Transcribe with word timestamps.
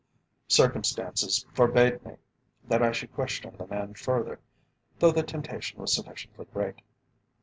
Circumstances 0.47 1.45
forbade 1.53 2.03
me 2.03 2.15
that 2.67 2.81
I 2.81 2.91
should 2.91 3.13
question 3.13 3.55
the 3.55 3.67
man 3.67 3.93
further, 3.93 4.39
though 4.97 5.11
the 5.11 5.21
temptation 5.21 5.79
was 5.79 5.93
sufficiently 5.93 6.45
great. 6.51 6.81